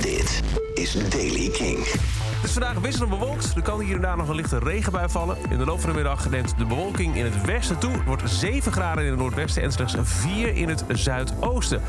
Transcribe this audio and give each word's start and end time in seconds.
Dit 0.00 0.42
is 0.74 1.08
Daily 1.08 1.48
King. 1.50 1.78
Het 1.78 2.44
is 2.44 2.52
vandaag 2.52 2.78
wisselend 2.78 3.10
bewolkt. 3.10 3.54
Er 3.56 3.62
kan 3.62 3.80
hier 3.80 3.94
en 3.94 4.00
daar 4.00 4.16
nog 4.16 4.28
een 4.28 4.34
lichte 4.34 4.58
regenbui 4.58 5.08
vallen. 5.08 5.36
In 5.50 5.58
de 5.58 5.64
loop 5.64 5.80
van 5.80 5.90
de 5.90 5.94
middag 5.94 6.30
neemt 6.30 6.58
de 6.58 6.64
bewolking 6.64 7.16
in 7.16 7.24
het 7.24 7.44
westen 7.44 7.78
toe. 7.78 7.92
Het 7.92 8.04
wordt 8.04 8.30
7 8.30 8.72
graden 8.72 9.04
in 9.04 9.10
het 9.10 9.18
noordwesten 9.18 9.62
en 9.62 9.72
slechts 9.72 9.94
4 10.02 10.54
in 10.54 10.68
het 10.68 10.84
zuidoosten. 10.88 11.82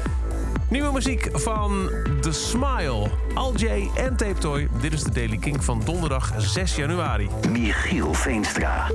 Nieuwe 0.70 0.92
muziek 0.92 1.30
van 1.34 1.90
The 2.22 2.32
Smile, 2.32 3.10
Al 3.34 3.56
J 3.56 3.90
en 3.96 4.16
Tape 4.16 4.40
Toy. 4.40 4.68
Dit 4.82 4.94
is 4.94 5.04
de 5.04 5.12
Daily 5.12 5.38
King 5.38 5.64
van 5.64 5.82
donderdag 5.86 6.34
6 6.38 6.76
januari. 6.76 7.30
Michiel 7.50 8.14
Veenstra. 8.14 8.92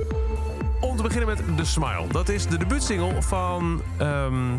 Om 0.81 0.97
te 0.97 1.03
beginnen 1.03 1.29
met 1.29 1.57
The 1.57 1.65
Smile. 1.65 2.07
Dat 2.11 2.29
is 2.29 2.47
de 2.47 2.59
debuutsingle 2.59 3.23
van 3.23 3.83
ehm, 3.99 4.57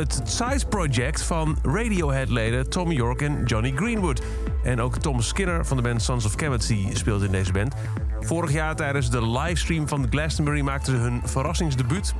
het 0.00 0.20
Size 0.24 0.66
Project 0.66 1.22
van 1.22 1.56
Radiohead-leden 1.62 2.70
Tom 2.70 2.92
York 2.92 3.22
en 3.22 3.44
Johnny 3.44 3.72
Greenwood. 3.76 4.22
En 4.62 4.80
ook 4.80 4.98
Tom 4.98 5.20
Skinner 5.20 5.66
van 5.66 5.76
de 5.76 5.82
band 5.82 6.02
Sons 6.02 6.24
of 6.24 6.34
Kemet 6.34 6.74
speelt 6.92 7.22
in 7.22 7.30
deze 7.30 7.52
band. 7.52 7.74
Vorig 8.20 8.52
jaar 8.52 8.76
tijdens 8.76 9.10
de 9.10 9.30
livestream 9.30 9.88
van 9.88 10.06
Glastonbury 10.10 10.60
maakten 10.60 10.92
ze 10.92 10.98
hun 10.98 11.20
verrassingsdebuut. 11.24 12.14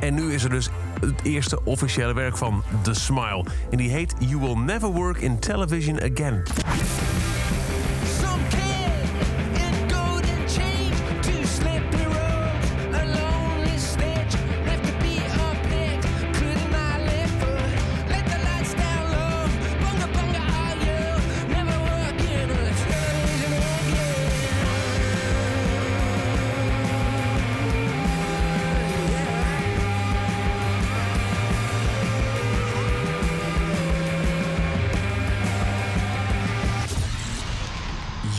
En 0.00 0.14
nu 0.14 0.32
is 0.32 0.44
er 0.44 0.50
dus 0.50 0.70
het 1.00 1.22
eerste 1.22 1.64
officiële 1.64 2.14
werk 2.14 2.36
van 2.36 2.62
The 2.82 2.94
Smile. 2.94 3.44
En 3.70 3.76
die 3.76 3.90
heet 3.90 4.14
You 4.18 4.40
Will 4.40 4.56
Never 4.56 4.88
Work 4.88 5.20
in 5.20 5.38
Television 5.38 6.00
Again. 6.00 6.42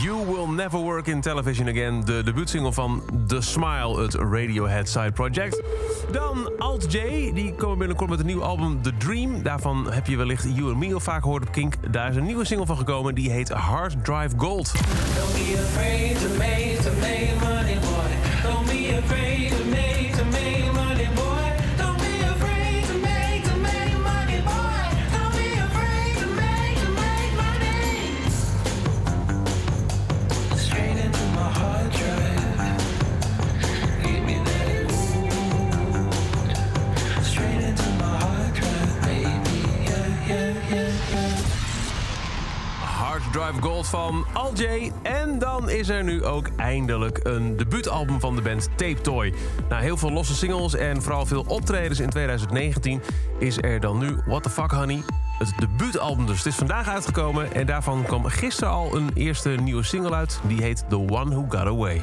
You 0.00 0.26
Will 0.26 0.46
Never 0.46 0.80
Work 0.80 1.06
in 1.06 1.20
Television 1.20 1.68
Again. 1.68 2.04
De 2.04 2.22
debuutsingle 2.22 2.72
van 2.72 3.02
The 3.26 3.40
Smile, 3.40 4.02
het 4.02 4.14
Radiohead 4.14 4.88
Side 4.88 5.12
Project. 5.12 5.62
Dan 6.12 6.52
Alt 6.58 6.92
J, 6.92 6.98
die 7.34 7.54
komen 7.54 7.78
binnenkort 7.78 8.10
met 8.10 8.18
een 8.18 8.26
nieuw 8.26 8.42
album 8.42 8.82
The 8.82 8.96
Dream. 8.96 9.42
Daarvan 9.42 9.92
heb 9.92 10.06
je 10.06 10.16
wellicht 10.16 10.44
You 10.54 10.68
and 10.68 10.76
Me 10.76 10.94
al 10.94 11.00
vaak 11.00 11.22
gehoord 11.22 11.46
op 11.46 11.52
Kink. 11.52 11.74
Daar 11.90 12.10
is 12.10 12.16
een 12.16 12.24
nieuwe 12.26 12.44
single 12.44 12.66
van 12.66 12.76
gekomen, 12.76 13.14
die 13.14 13.30
heet 13.30 13.48
Hard 13.48 14.04
Drive 14.04 14.34
Gold. 14.36 14.72
Don't 18.42 18.66
be 18.66 18.81
Drive 43.32 43.60
Gold 43.60 43.86
van 43.86 44.24
Al 44.32 44.54
J. 44.54 44.92
En 45.02 45.38
dan 45.38 45.70
is 45.70 45.88
er 45.88 46.04
nu 46.04 46.24
ook 46.24 46.48
eindelijk 46.56 47.20
een 47.22 47.56
debuutalbum 47.56 48.20
van 48.20 48.36
de 48.36 48.42
band 48.42 48.68
Tape 48.76 49.00
Toy. 49.00 49.34
Na 49.68 49.78
heel 49.78 49.96
veel 49.96 50.10
losse 50.10 50.34
singles 50.34 50.74
en 50.74 51.02
vooral 51.02 51.26
veel 51.26 51.44
optredens 51.48 52.00
in 52.00 52.10
2019... 52.10 53.02
is 53.38 53.56
er 53.56 53.80
dan 53.80 53.98
nu 53.98 54.16
What 54.26 54.42
the 54.42 54.50
Fuck 54.50 54.70
Honey, 54.70 55.02
het 55.38 55.52
debuutalbum 55.58 56.26
dus. 56.26 56.36
Het 56.36 56.46
is 56.46 56.54
vandaag 56.54 56.88
uitgekomen 56.88 57.54
en 57.54 57.66
daarvan 57.66 58.02
kwam 58.02 58.24
gisteren 58.24 58.72
al 58.72 58.96
een 58.96 59.10
eerste 59.14 59.48
nieuwe 59.48 59.82
single 59.82 60.14
uit. 60.14 60.40
Die 60.46 60.62
heet 60.62 60.84
The 60.88 60.98
One 60.98 61.30
Who 61.30 61.44
Got 61.48 61.66
Away. 61.66 62.00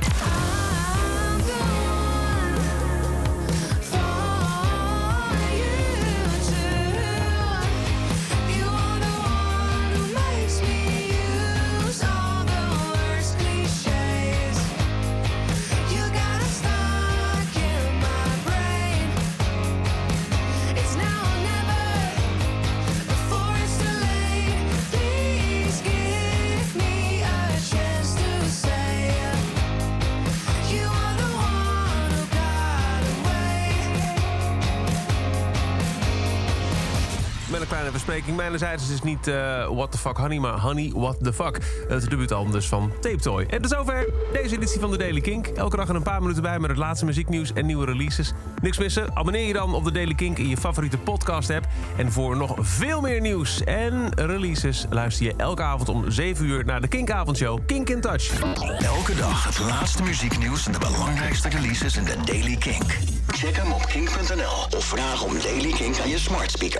Kleine 37.69 37.91
verspreking. 37.91 38.35
Mijnerzijds 38.35 38.83
is 38.83 38.89
het 38.89 39.03
niet 39.03 39.27
eh, 39.27 39.67
What 39.67 39.91
the 39.91 39.97
Fuck 39.97 40.17
Honey, 40.17 40.39
maar 40.39 40.59
Honey 40.59 40.91
What 40.95 41.17
the 41.23 41.33
Fuck. 41.33 41.59
Het 41.87 42.09
debuutalbum 42.09 42.51
dus 42.51 42.67
van 42.67 42.91
Tape 42.99 43.19
Toy. 43.19 43.45
En 43.49 43.61
tot 43.61 43.71
zover 43.71 44.09
deze 44.33 44.55
editie 44.55 44.79
van 44.79 44.91
de 44.91 44.97
Daily 44.97 45.21
Kink. 45.21 45.47
Elke 45.47 45.75
dag 45.75 45.89
er 45.89 45.95
een 45.95 46.03
paar 46.03 46.21
minuten 46.21 46.41
bij 46.41 46.59
met 46.59 46.69
het 46.69 46.79
laatste 46.79 47.05
muzieknieuws 47.05 47.53
en 47.53 47.65
nieuwe 47.65 47.85
releases. 47.85 48.33
Niks 48.61 48.77
missen? 48.77 49.15
Abonneer 49.15 49.47
je 49.47 49.53
dan 49.53 49.73
op 49.73 49.83
de 49.83 49.91
Daily 49.91 50.15
Kink 50.15 50.37
in 50.37 50.47
je 50.47 50.57
favoriete 50.57 50.97
podcast 50.97 51.49
app. 51.49 51.67
En 51.97 52.11
voor 52.11 52.37
nog 52.37 52.55
veel 52.59 53.01
meer 53.01 53.21
nieuws 53.21 53.63
en 53.63 54.11
releases 54.15 54.85
luister 54.89 55.25
je 55.25 55.33
elke 55.37 55.61
avond 55.61 55.89
om 55.89 56.11
7 56.11 56.45
uur 56.45 56.65
naar 56.65 56.81
de 56.81 56.87
Kinkavondshow 56.87 57.59
Kink 57.65 57.89
in 57.89 58.01
Touch. 58.01 58.41
Elke 58.79 59.15
dag 59.15 59.45
het 59.45 59.59
laatste 59.59 60.03
muzieknieuws 60.03 60.65
en 60.65 60.71
de 60.71 60.79
belangrijkste 60.79 61.49
releases 61.49 61.97
in 61.97 62.03
de 62.03 62.15
Daily 62.25 62.55
Kink. 62.55 62.97
Check 63.27 63.55
hem 63.55 63.71
op 63.71 63.85
kink.nl 63.85 64.77
of 64.77 64.85
vraag 64.85 65.23
om 65.23 65.33
Daily 65.43 65.71
Kink 65.71 65.99
aan 65.99 66.09
je 66.09 66.19
smart 66.19 66.51
speaker. 66.51 66.77